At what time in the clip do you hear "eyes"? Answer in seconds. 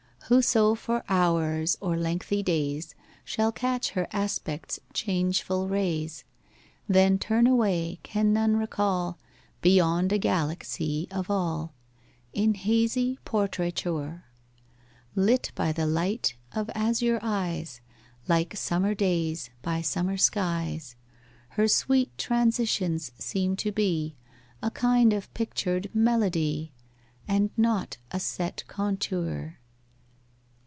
17.21-17.81